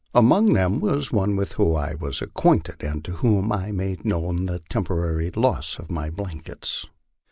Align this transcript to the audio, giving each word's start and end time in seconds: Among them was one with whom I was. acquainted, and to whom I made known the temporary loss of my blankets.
Among 0.15 0.53
them 0.53 0.79
was 0.79 1.11
one 1.11 1.35
with 1.35 1.51
whom 1.53 1.75
I 1.77 1.93
was. 1.93 2.23
acquainted, 2.23 2.81
and 2.83 3.05
to 3.05 3.11
whom 3.17 3.51
I 3.51 3.71
made 3.71 4.03
known 4.03 4.47
the 4.47 4.57
temporary 4.57 5.29
loss 5.29 5.77
of 5.77 5.91
my 5.91 6.09
blankets. 6.09 6.87